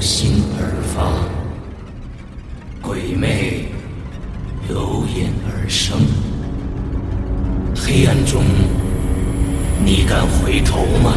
[0.00, 1.12] 心而发，
[2.82, 3.66] 鬼魅
[4.68, 5.98] 由眼而生。
[7.74, 8.42] 黑暗中，
[9.84, 11.14] 你敢回头吗？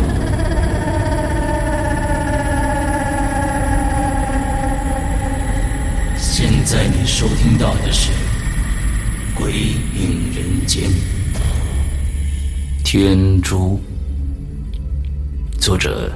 [6.18, 8.12] 现在你收听到的是
[9.36, 10.90] 《鬼影人间》，
[12.84, 13.80] 天珠，
[15.60, 16.12] 作者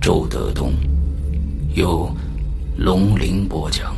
[0.00, 0.72] 周德东。
[1.74, 2.12] 由
[2.76, 3.94] 龙鳞播讲，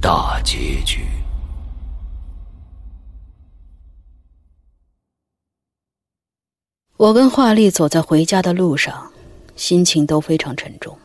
[0.00, 1.06] 大结局。
[6.96, 9.12] 我跟华丽走在回家的路上，
[9.54, 10.98] 心情都非常沉重。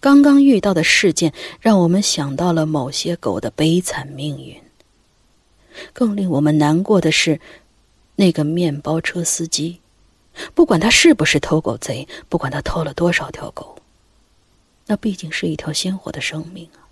[0.00, 4.60] 刚刚遇到的事件让我们想到了某些狗的悲惨命运。
[5.92, 7.40] 更令我们难过的是，
[8.16, 9.80] 那个面包车司机，
[10.54, 13.73] 不管他是不是偷狗贼，不管他偷了多少条狗。
[14.86, 16.84] 那毕竟是一条鲜活的生命啊！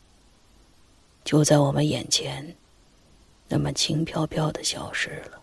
[1.25, 2.57] 就在我们眼前，
[3.49, 5.41] 那么轻飘飘的消失了。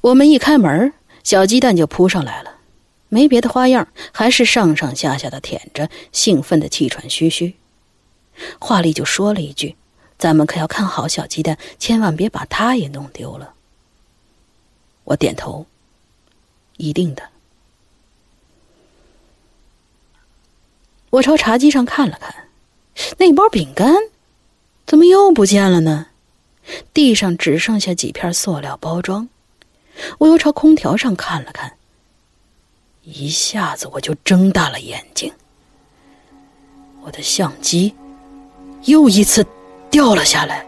[0.00, 0.92] 我们一开门，
[1.22, 2.56] 小鸡蛋就扑上来了，
[3.08, 7.54] 没别的花样，还是上上下下的舔着，兴奋的气喘吁吁。
[8.58, 9.76] 华丽就说了一句
[10.18, 13.54] ：“咱们可要看好小鸡蛋，千万别把它也弄丢了。”
[15.04, 15.66] 我点头
[16.78, 17.22] ：“一定的。”
[21.12, 22.34] 我朝茶几上看了看，
[23.18, 23.94] 那包饼干
[24.86, 26.06] 怎么又不见了呢？
[26.94, 29.28] 地上只剩下几片塑料包装。
[30.16, 31.74] 我又朝空调上看了看，
[33.02, 35.30] 一下子我就睁大了眼睛。
[37.02, 37.94] 我的相机
[38.84, 39.44] 又一次
[39.90, 40.66] 掉了下来。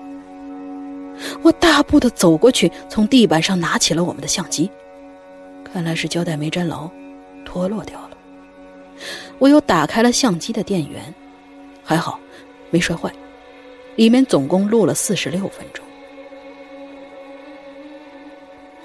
[1.43, 4.71] 我大步的走过去，从地板上拿起了我们的相机，
[5.65, 6.91] 看来是胶带没粘牢，
[7.47, 8.11] 脱落掉了。
[9.45, 11.15] 我又打开了相机的电源，
[11.85, 12.19] 还好
[12.71, 13.13] 没摔坏。
[13.95, 15.85] 里面总共录了四十六分钟。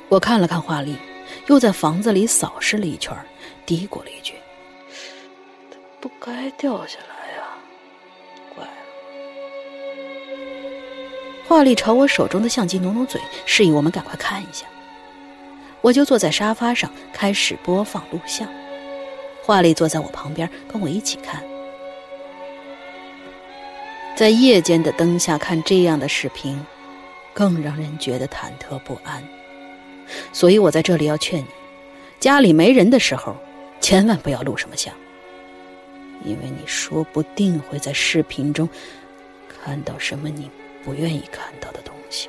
[0.09, 0.97] 我看了看画力，
[1.47, 3.15] 又在房子里扫视了一圈，
[3.65, 4.33] 嘀咕了一句
[6.01, 7.43] ：“不该掉下来呀，
[8.53, 8.71] 怪了。”
[11.47, 14.65] 画力朝我手中的相机努努嘴，示意我们赶快看一下。
[15.79, 18.45] 我就坐在沙发上开始播放录像，
[19.41, 21.43] 华丽坐在我旁边跟我一起看。
[24.15, 26.59] 在夜间的灯下看这样的视频，
[27.33, 29.23] 更让人觉得忐忑不安。
[30.33, 31.47] 所以我在这里要劝你：
[32.19, 33.35] 家里没人的时候，
[33.79, 34.93] 千万不要录什么像，
[36.25, 38.67] 因为你说不定会在视频中
[39.47, 40.51] 看到什么你
[40.83, 42.27] 不愿意看到的东西。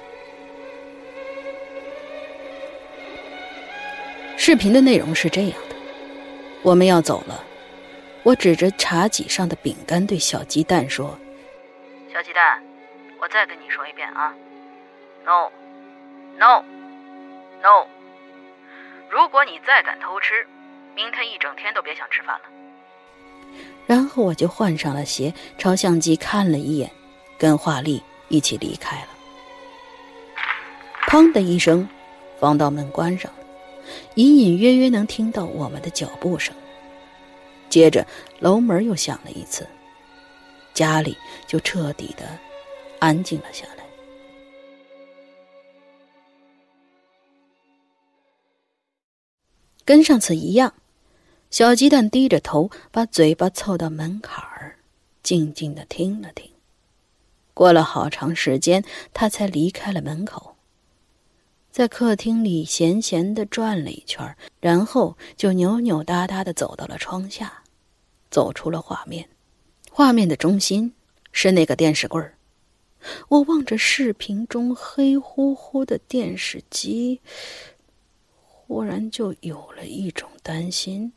[4.37, 5.55] 视频的内容是这样：
[6.63, 7.43] 我们要走了，
[8.23, 11.19] 我指着茶几上的饼干对小鸡蛋说。
[12.13, 12.63] 小鸡蛋，
[13.19, 14.35] 我再跟你说一遍啊
[15.25, 16.61] ，no，no，no！
[19.09, 20.47] 如果你再敢偷吃，
[20.95, 22.43] 明天一整天都别想吃饭了。
[23.87, 26.91] 然后我就换上了鞋，朝相机看了一眼，
[27.39, 29.09] 跟华丽一起离开了。
[31.07, 31.89] 砰的一声，
[32.39, 33.40] 防盗门关上了，
[34.15, 36.55] 隐隐约约能听到我们的脚步声。
[37.69, 38.07] 接着
[38.41, 39.67] 楼门又响了一次。
[40.73, 41.17] 家里
[41.47, 42.39] 就彻底的
[43.01, 43.85] 安静了下来。
[49.85, 50.75] 跟上次一样，
[51.51, 54.77] 小鸡蛋低着头，把嘴巴凑到门槛儿，
[55.23, 56.49] 静静的听了听。
[57.53, 60.50] 过了好长时间，他才离开了门口，
[61.71, 67.63] 在客厅里闲闲的转了一圈，然后就扭扭哒哒的走到了窗下，
[68.31, 69.29] 走出了画面。
[69.91, 70.93] 画面的中心
[71.33, 72.37] 是那个电视柜儿，
[73.29, 77.21] 我望着视频中黑乎乎的电视机，
[78.37, 81.13] 忽然就有了一种担心：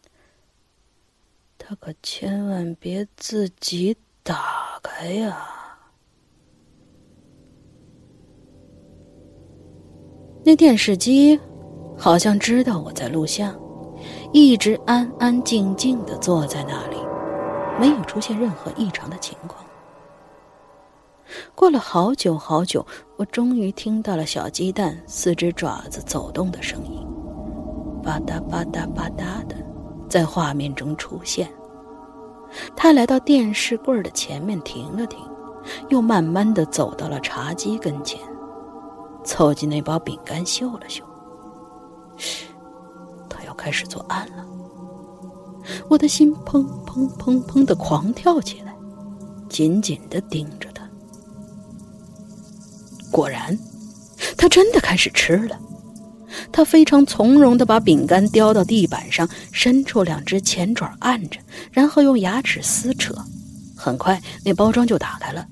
[1.57, 5.52] 他可千万别自己打开呀！
[10.45, 11.39] 那电视机
[11.97, 13.55] 好像知道我在录像，
[14.33, 16.97] 一直安安静静的坐在那里。
[17.79, 19.63] 没有出现任何异常的情况。
[21.55, 22.85] 过了好久好久，
[23.17, 27.03] 我终于听到了小鸡蛋四只爪子走动的声音，
[28.03, 29.55] 吧嗒吧嗒吧嗒的，
[30.07, 31.47] 在画面中出现。
[32.75, 35.19] 他来到电视柜的前面停了停，
[35.89, 38.19] 又慢慢的走到了茶几跟前，
[39.23, 41.03] 凑近那包饼干嗅了嗅。
[43.29, 44.45] 他要开始作案了。
[45.89, 48.75] 我的心砰砰砰砰的狂跳起来，
[49.49, 50.83] 紧紧的盯着他。
[53.09, 53.57] 果然，
[54.37, 55.57] 他真的开始吃了。
[56.51, 61.39] 他非常从容的把饼干叼到地板上，伸出两只前爪按着，
[61.71, 63.15] 然后用牙齿撕扯。
[63.75, 65.45] 很快，那包装就打开了。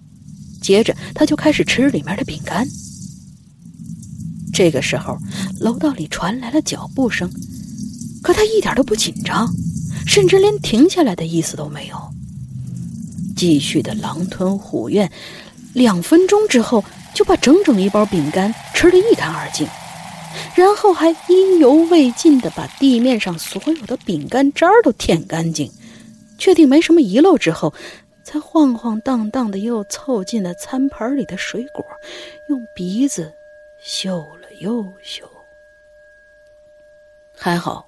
[0.62, 2.68] 接着，他就开始吃里面的饼干。
[4.54, 5.18] 这个时候，
[5.60, 7.30] 楼道里传来了脚步声，
[8.22, 9.50] 可他一点都不紧张。
[10.08, 11.96] 甚至连停下来的意思都没有，
[13.36, 15.10] 继续的狼吞虎咽，
[15.74, 16.84] 两分钟之后
[17.14, 19.66] 就把整整一包饼干吃得一干二净，
[20.56, 25.72] 然后还意犹未尽的把地面上所有的饼干渣都舔干净，
[26.40, 27.72] 确定没什么遗漏之后，
[28.26, 31.86] 才晃晃荡荡的又凑近了餐盘里的水果，
[32.50, 33.32] 用鼻子
[33.84, 35.28] 嗅了又嗅，
[37.36, 37.88] 还好，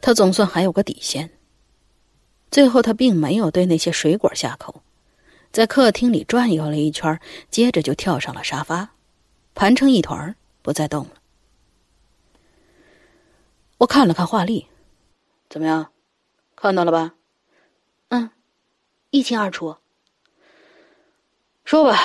[0.00, 1.28] 他总算还有个底线。
[2.48, 4.82] 最后，他并没有对那些水果下口，
[5.50, 7.20] 在客厅里转悠了一圈，
[7.50, 8.94] 接着就跳上了沙发，
[9.52, 11.14] 盘成一团不再动了。
[13.78, 14.68] 我看了看画力，
[15.50, 15.90] 怎么样？
[16.54, 17.14] 看到了吧？
[18.10, 18.30] 嗯，
[19.10, 19.76] 一清二楚。
[21.64, 21.98] 说吧，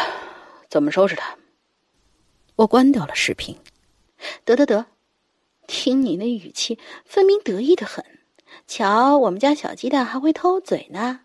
[0.72, 1.38] 怎么收拾他？
[2.56, 3.56] 我关掉了视频。
[4.46, 4.86] 得得得，
[5.68, 8.04] 听你那语气，分明得意的很。
[8.68, 11.22] 瞧，我们家小鸡蛋还会偷嘴呢！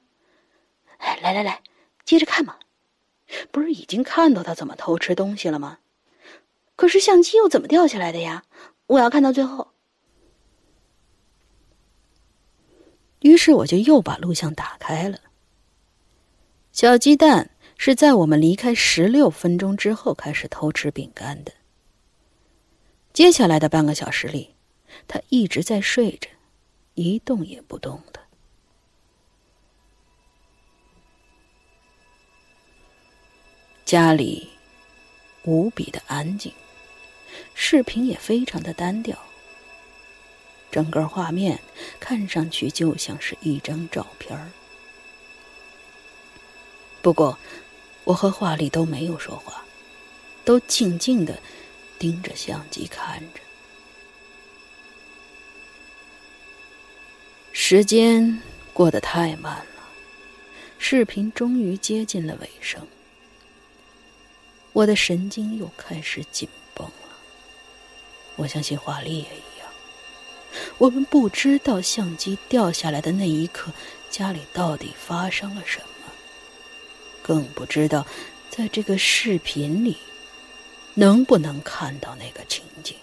[0.99, 1.63] 哎，来来来，
[2.05, 2.57] 接着看嘛。
[3.51, 5.79] 不是已经看到他怎么偷吃东西了吗？
[6.77, 8.45] 可是相机又怎么掉下来的呀？
[8.87, 9.73] 我要看到最后。
[13.21, 15.19] 于是我就又把录像打开了。
[16.71, 21.53] 小鸡蛋是在我们离开十六分钟之后开始偷吃饼干的。
[23.17, 24.51] 接下来的半个小时里，
[25.09, 26.29] 他一直在睡着，
[26.93, 28.21] 一动也不动的。
[33.87, 34.51] 家里
[35.45, 36.53] 无比的安静，
[37.55, 39.19] 视频也非常的单调。
[40.71, 41.59] 整个画面
[41.99, 44.51] 看上去就像是一张照片儿。
[47.01, 47.39] 不过，
[48.05, 49.65] 我和画里都没有说话，
[50.45, 51.41] 都静静的
[51.99, 53.41] 盯着相机看着。
[57.53, 58.41] 时间
[58.73, 59.83] 过得太慢了，
[60.79, 62.87] 视频终于接近了尾声，
[64.73, 67.17] 我的神经又开始紧绷了。
[68.37, 69.69] 我相信华丽也一样，
[70.77, 73.73] 我们不知道相机掉下来的那一刻，
[74.11, 76.13] 家里到底发生了什么。
[77.23, 78.07] 更不知道，
[78.51, 79.97] 在这个视频里，
[80.99, 82.97] 能不能看到那个情景。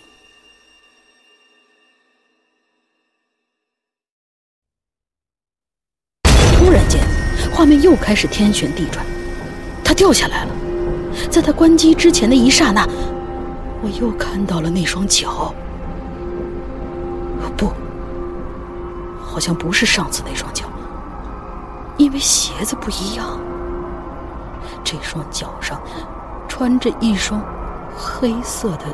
[6.58, 7.00] 突然间，
[7.54, 9.06] 画面又开始天旋地转，
[9.84, 10.56] 他掉下来了。
[11.30, 12.84] 在他关机之前的一刹那，
[13.84, 15.54] 我又看到了那双脚。
[17.56, 17.72] 不，
[19.22, 20.66] 好像不是上次那双脚，
[21.98, 23.40] 因为鞋子不一样。
[24.84, 25.80] 这双脚上
[26.50, 27.40] 穿着一双
[27.96, 28.86] 黑色的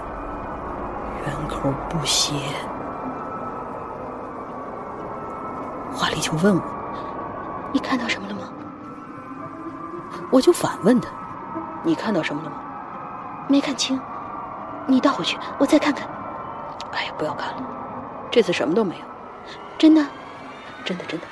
[1.25, 2.33] 圆口布鞋，
[5.93, 6.61] 华丽就问我
[7.73, 8.41] ：“你看到什么了吗？”
[10.31, 11.09] 我就反问他
[11.83, 12.57] ：“你看到什么了吗？”
[13.47, 13.99] 没看清，
[14.85, 16.07] 你倒回去，我再看看。
[16.91, 17.63] 哎呀，不要看了，
[18.29, 19.05] 这次什么都没有。
[19.77, 20.05] 真的，
[20.85, 21.25] 真的，真的。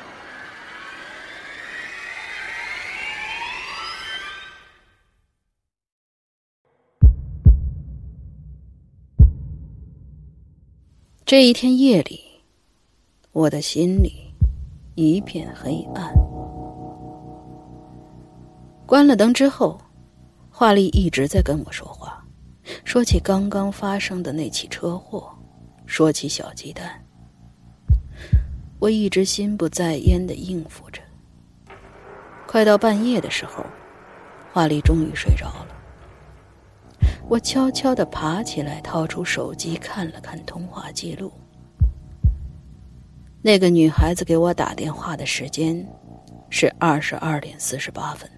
[11.27, 12.21] 这一天夜里，
[13.33, 14.33] 我的心里
[14.95, 16.09] 一片黑暗。
[18.85, 19.77] 关了灯之后，
[20.49, 22.25] 华丽一直在跟我说话，
[22.85, 25.29] 说起刚刚发生的那起车祸，
[25.85, 27.05] 说起小鸡蛋。
[28.79, 31.01] 我一直心不在焉的应付着。
[32.47, 33.65] 快到半夜的时候，
[34.53, 35.76] 华丽终于睡着了。
[37.29, 41.31] 我悄悄地爬起来，掏出手机看了看通话记录。
[43.41, 45.85] 那个女孩子给我打电话的时间
[46.49, 48.29] 是二十二点四十八分，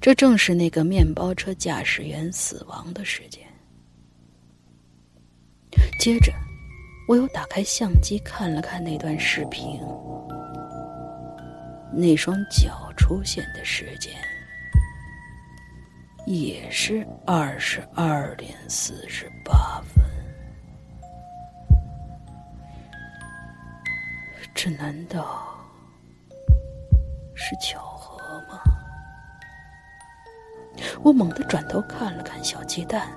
[0.00, 3.42] 这正是那个面包车驾驶员死亡的时间。
[5.98, 6.32] 接着，
[7.08, 9.80] 我又打开相机看了看那段视频，
[11.92, 14.12] 那双脚出现的时间。
[16.24, 20.04] 也是二十二点四十八分，
[24.54, 25.52] 这难道
[27.34, 28.60] 是巧合吗？
[31.02, 33.08] 我猛地转头看了看小鸡蛋，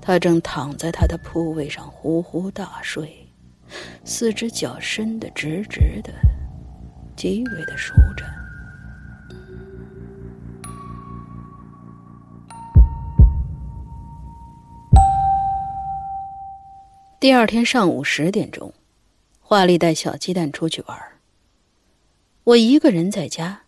[0.00, 3.32] 他正躺在他的铺位上呼呼大睡，
[4.04, 6.12] 四只脚伸得直直的，
[7.16, 8.41] 极为的舒展。
[17.22, 18.74] 第二天上午十点钟，
[19.38, 21.20] 华丽带小鸡蛋出去玩
[22.42, 23.62] 我一个人在家，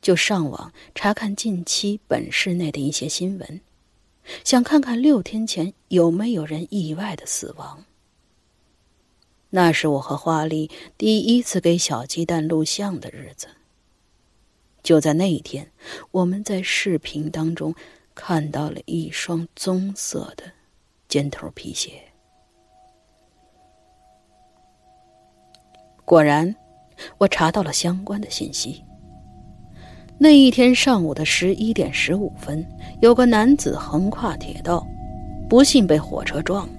[0.00, 3.60] 就上网查看近期本市内的一些新闻，
[4.44, 7.84] 想看看六天前有没有人意外的死亡。
[9.50, 13.48] 那是我和华丽第一次给小鸡蛋录像的日子。
[14.82, 15.70] 就在那一天，
[16.12, 17.74] 我们在视频当中
[18.14, 20.50] 看到了一双棕色的
[21.06, 22.02] 尖头皮鞋。
[26.06, 26.54] 果然，
[27.18, 28.84] 我查到了相关的信息。
[30.18, 32.64] 那一天上午的十一点十五分，
[33.00, 34.86] 有个男子横跨铁道，
[35.48, 36.72] 不幸被火车撞了，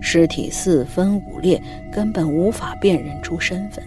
[0.00, 3.84] 尸体四分五裂，根本无法辨认出身份。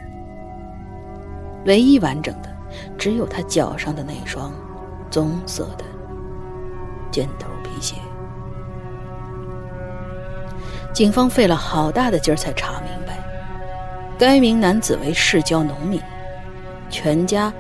[1.66, 2.50] 唯一完整的，
[2.98, 4.54] 只有他脚上的那双
[5.12, 5.84] 棕色的
[7.12, 7.96] 尖头皮鞋。
[10.94, 12.99] 警方费了好大的劲儿才查明。
[14.20, 15.98] 该名男子为市郊农民，
[16.90, 17.54] 全家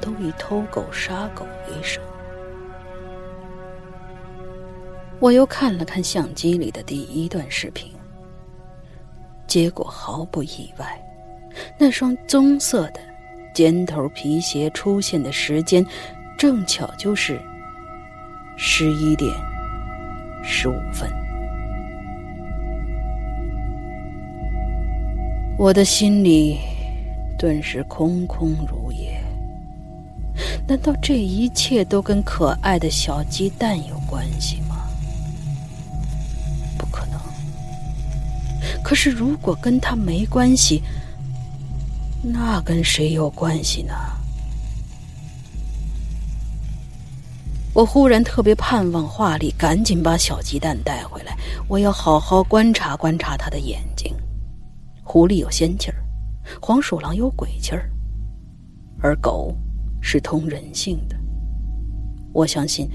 [0.00, 2.02] 都以偷狗杀狗为生。
[5.18, 7.92] 我又看了看相机里的第一段视频，
[9.46, 10.98] 结果毫不意外，
[11.78, 13.00] 那双棕色的
[13.54, 15.84] 尖头皮鞋出现的时间，
[16.38, 17.38] 正巧就是
[18.56, 19.30] 十一点
[20.42, 21.25] 十五分。
[25.58, 26.58] 我的心里
[27.38, 29.18] 顿时空空如也。
[30.68, 34.86] 难道这一切都跟可爱的小鸡蛋有关系吗？
[36.76, 37.18] 不可能。
[38.82, 40.82] 可是如果跟他没关系，
[42.22, 43.94] 那跟谁有关系呢？
[47.72, 51.34] 我忽然特别盼望画里赶紧把小鸡蛋带回来，
[51.66, 54.14] 我要好好观察观察他的眼睛。
[55.08, 55.96] 狐狸有仙气儿，
[56.60, 57.88] 黄鼠狼有鬼气儿，
[59.00, 59.56] 而狗
[60.02, 61.16] 是通人性的。
[62.34, 62.90] 我相信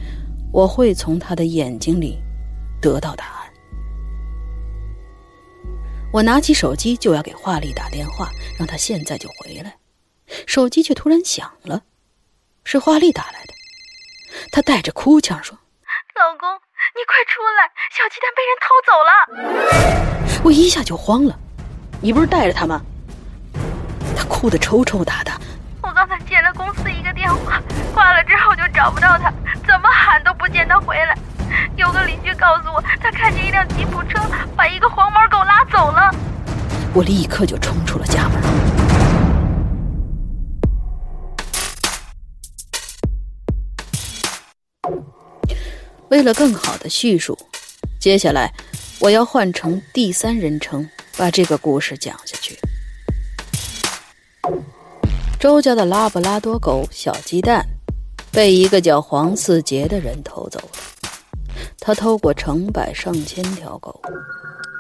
[0.52, 2.22] 我会从他的眼睛里
[2.82, 3.54] 得到答案。
[6.12, 9.78] 我拿起手机就要给华丽打电话，让他现在就回来，
[10.46, 11.84] 手机却突然响了，
[12.66, 13.54] 是华丽打来的。
[14.52, 15.58] 他带着哭腔说
[16.20, 16.50] ：“老公，
[16.94, 21.40] 你快出来，小鸡蛋被人偷走了。”我一下就慌了
[22.02, 22.82] ，“你不是带着他吗？”
[24.18, 25.40] 他哭得抽抽搭搭。
[25.84, 27.62] 我刚才接了公司一个电话，
[27.94, 29.32] 挂了之后就找不到他，
[29.68, 31.16] 怎么喊都不见他回来。
[31.76, 34.20] 有个邻居告诉我，他看见一辆吉普车
[34.56, 36.10] 把一个黄毛狗拉走了。
[36.94, 38.42] 我立刻就冲出了家门。
[46.10, 47.38] 为了更好的叙述，
[48.00, 48.54] 接下来
[49.00, 52.58] 我要换成第三人称，把这个故事讲下去。
[55.40, 57.66] 周家的拉布拉多狗小鸡蛋，
[58.32, 60.72] 被一个叫黄四杰的人偷走了。
[61.80, 64.02] 他偷过成百上千条狗，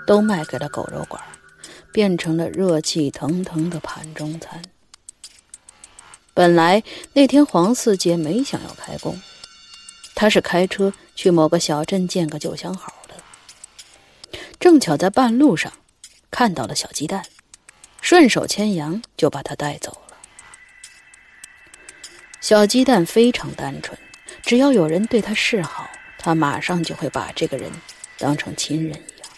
[0.05, 1.21] 都卖给了狗肉馆，
[1.91, 4.61] 变成了热气腾腾的盘中餐。
[6.33, 6.83] 本来
[7.13, 9.19] 那天黄四杰没想要开工。
[10.13, 15.73] 他是开车去某个小镇见个旧相好的，正巧在半路上
[16.31, 17.23] 看到了小鸡蛋，
[18.01, 20.17] 顺手牵羊就把他带走了。
[22.39, 23.95] 小鸡蛋非常单纯，
[24.41, 27.69] 只要有人对他示好，他马上就会把这个人
[28.17, 29.29] 当成亲人一样。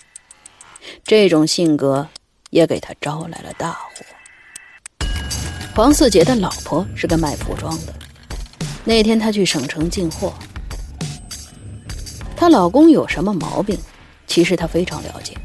[1.04, 2.08] 这种性格
[2.52, 4.06] 也给他招来了大祸。
[5.76, 7.94] 黄四杰的老婆是个卖服装的，
[8.86, 10.34] 那天他去省城进货。
[12.38, 13.80] 她老公有什么毛病？
[14.28, 15.36] 其实她非常了解，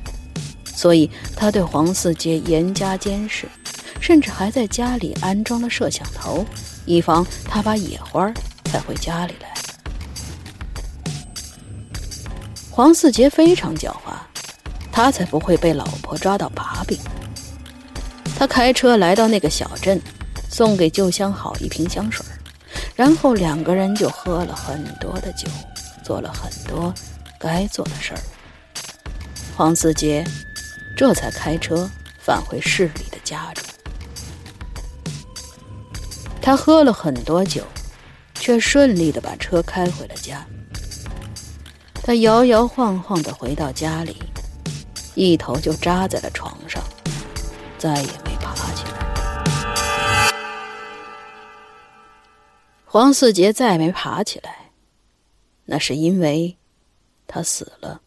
[0.78, 3.48] 所以他对黄四杰严加监视，
[4.00, 6.46] 甚至还在家里安装了摄像头，
[6.86, 8.32] 以防他把野花
[8.72, 9.52] 带回家里来。
[12.70, 14.14] 黄四杰非常狡猾，
[14.92, 16.96] 他才不会被老婆抓到把柄。
[18.38, 20.00] 他开车来到那个小镇，
[20.48, 22.24] 送给旧相好一瓶香水，
[22.94, 25.48] 然后两个人就喝了很多的酒。
[26.04, 26.94] 做了很多
[27.36, 28.20] 该做的事儿，
[29.56, 30.24] 黄四杰
[30.98, 33.64] 这才开车返回市里的家中。
[36.42, 37.62] 他喝了很多酒，
[38.34, 40.44] 却顺利的把车开回了家。
[42.02, 44.16] 他摇摇晃晃的回到家里，
[45.14, 46.82] 一头就扎在了床上，
[47.78, 50.32] 再也没爬起来。
[52.84, 54.72] 黄四杰再没爬起来。
[55.64, 56.56] 那是因为，
[57.28, 58.00] 他死了，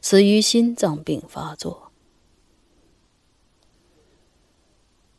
[0.00, 1.85] 死于心脏病发作。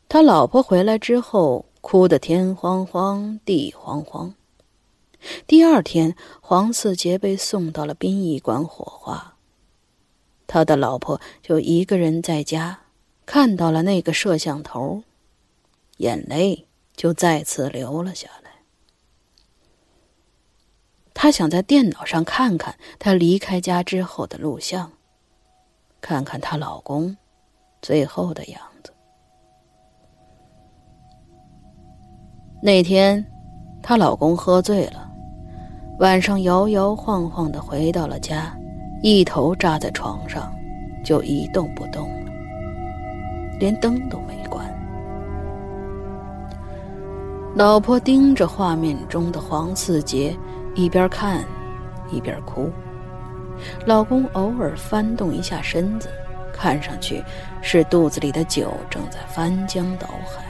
[0.08, 4.34] 他老婆回来之后，哭得天慌慌地慌慌。
[5.46, 9.36] 第二天，黄四杰被送到了殡仪馆火化，
[10.46, 12.84] 他的老婆就一个人在家，
[13.26, 15.02] 看到了那个摄像头，
[15.98, 16.66] 眼泪
[16.96, 18.48] 就再次流了下来。
[21.12, 24.92] 她想在电脑上看看他离开家之后的录像，
[26.00, 27.18] 看看她老公
[27.82, 28.67] 最后的样子
[32.60, 33.24] 那天，
[33.80, 35.08] 她老公喝醉了，
[36.00, 38.52] 晚上摇摇晃晃的回到了家，
[39.02, 40.52] 一头扎在床上，
[41.04, 42.32] 就一动不动了，
[43.60, 44.66] 连灯都没关。
[47.54, 50.36] 老婆盯着画面中的黄四杰。
[50.74, 51.44] 一边看，
[52.08, 52.70] 一边哭。
[53.84, 56.08] 老公偶尔翻动一下身子，
[56.52, 57.20] 看上去
[57.60, 60.47] 是肚子里的酒正在翻江倒海。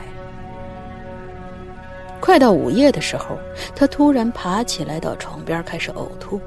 [2.29, 3.39] 快到午夜的时候，
[3.75, 6.39] 他突然爬起来到床边开始呕吐，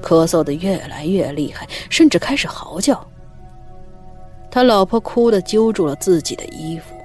[0.00, 3.06] 咳嗽的越来越厉害，甚至开始嚎叫。
[4.50, 6.96] 他老婆哭的揪住了自己的衣服。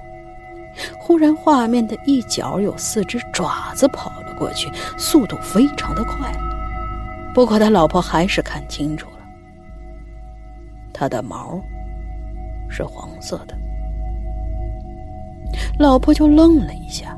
[0.98, 6.32] 忽然，画面的一角有四只爪子跑了过去，速度非常的快。
[7.34, 9.18] 不过他老婆还是看清楚了，
[10.94, 11.60] 他的毛
[12.70, 13.54] 是黄色的。
[15.78, 17.14] 老婆就愣了一下，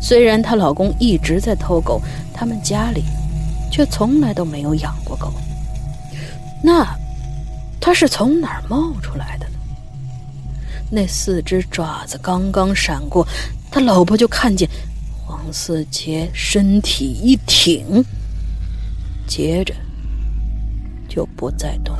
[0.00, 2.00] 虽然她老公一直在偷狗，
[2.32, 3.04] 他们家里
[3.70, 5.32] 却从来都没有养过狗。
[6.62, 6.86] 那
[7.80, 9.54] 他是从哪儿冒出来的呢？
[10.90, 13.26] 那四只爪子刚刚闪过，
[13.70, 14.68] 他老婆就看见
[15.24, 18.04] 黄四杰身体一挺，
[19.26, 19.72] 接着
[21.08, 21.96] 就不再动。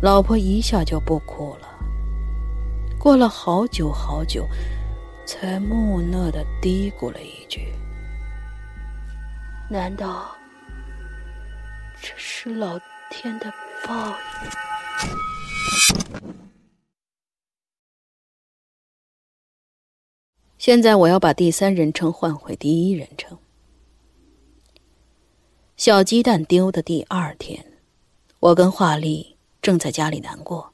[0.00, 1.68] 老婆一下就不哭了，
[3.02, 4.46] 过了好久好久，
[5.26, 7.74] 才木讷的嘀咕了一句
[9.68, 10.36] ：“难道
[12.00, 12.78] 这是老
[13.10, 13.52] 天的
[13.84, 14.10] 报
[14.44, 14.50] 应？”
[20.56, 23.36] 现在我要把第三人称换回第一人称。
[25.76, 27.66] 小鸡蛋丢的第二天，
[28.38, 29.36] 我跟华丽。
[29.60, 30.71] 正在家里难过，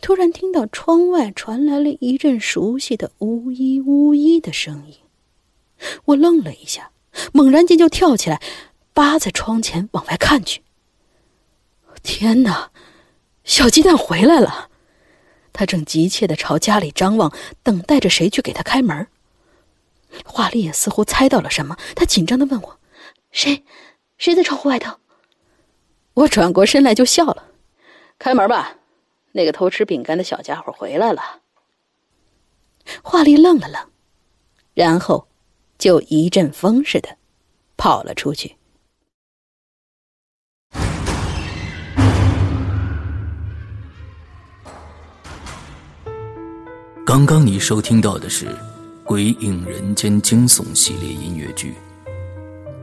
[0.00, 4.96] 突然听到窗外传来了一阵熟悉的“呜呜呜”的声音，
[6.06, 6.90] 我愣了一下，
[7.32, 8.40] 猛然间就跳起来，
[8.92, 10.62] 扒在窗前往外看去。
[12.02, 12.70] 天哪，
[13.44, 14.68] 小鸡蛋回来了！
[15.52, 19.06] 他正急切的朝家里张望，等待着谁去给他开门。
[20.24, 22.78] 华丽也似乎猜到了什么，他紧张的问我
[23.32, 23.64] ：“谁？
[24.18, 24.96] 谁在窗户外头？”
[26.14, 27.44] 我转过身来就笑了。
[28.18, 28.76] 开门吧，
[29.32, 31.40] 那个偷吃饼干的小家伙回来了。
[33.02, 33.86] 华丽愣了愣，
[34.74, 35.28] 然后
[35.78, 37.16] 就一阵风似的
[37.76, 38.56] 跑了出去。
[47.06, 48.46] 刚刚你收听到的是
[49.04, 51.74] 《鬼影人间》惊悚系列音乐剧，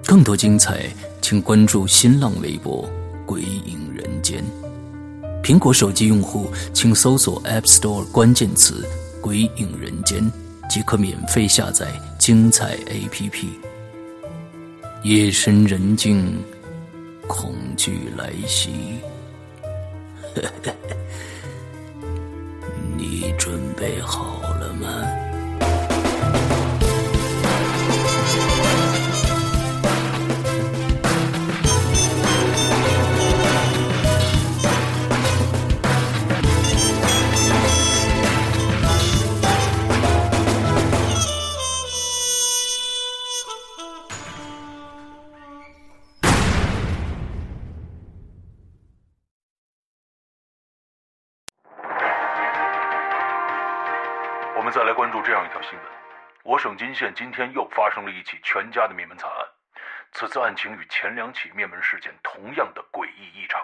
[0.05, 0.89] 更多精彩，
[1.21, 2.89] 请关注新浪微博
[3.25, 4.43] “鬼影人间”。
[5.47, 8.85] 苹果手机用户，请搜索 App Store 关键词
[9.23, 10.29] “鬼影人间”，
[10.69, 11.87] 即可免费下载
[12.19, 13.45] 精彩 APP。
[15.03, 16.43] 夜深人静，
[17.27, 18.71] 恐惧来袭，
[22.97, 25.26] 你准备好了吗？
[56.77, 59.45] 金县今天又发生了一起全家的灭门惨案，
[60.13, 63.59] 此次案情与前两起灭门事件同样的诡异异常。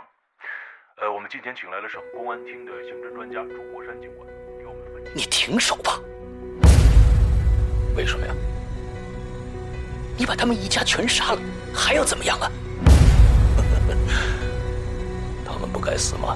[0.97, 5.11] 呃，我们今天请来了省公安厅的刑侦专家朱国山警官，给我们分析。
[5.13, 5.99] 你停手吧！
[7.95, 8.33] 为什么呀？
[10.17, 11.41] 你把他们一家全杀了，
[11.73, 12.51] 还要怎么样啊？
[15.45, 16.35] 他们不该死吗？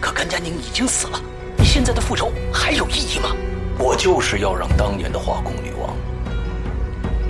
[0.00, 1.18] 可甘佳宁已经死了，
[1.56, 3.34] 你现在的复仇还有意义吗？
[3.78, 5.90] 我就是要让当年的化工女王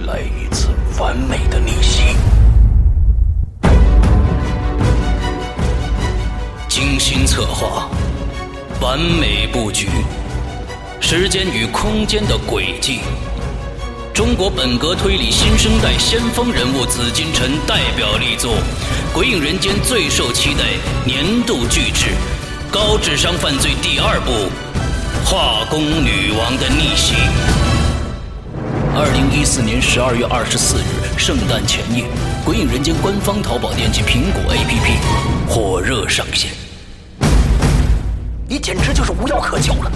[0.07, 2.03] 来一次完美的逆袭，
[6.69, 7.89] 精心策划，
[8.81, 9.89] 完美布局，
[11.01, 13.01] 时间与空间的轨迹，
[14.13, 18.53] 中国本格推理新生代先锋人物紫金陈代表力作，
[19.15, 20.65] 《鬼影人间》最受期待
[21.07, 22.11] 年度巨制，
[22.71, 24.51] 高智商犯罪第二部。
[25.25, 27.15] 化工女王的逆袭。
[28.95, 32.05] 二零一四年十二月二十四日，圣诞前夜，
[32.45, 36.51] 《鬼影人间》官方淘宝店及苹果 APP 火热上线。
[38.47, 39.91] 你简直就是无药可救了，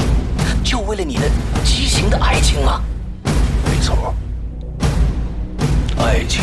[0.64, 1.30] 就为了你的
[1.62, 2.80] 畸形的爱情吗？
[3.66, 4.14] 没错，
[5.98, 6.42] 爱情。